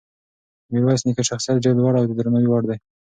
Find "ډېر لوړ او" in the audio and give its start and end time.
1.65-2.05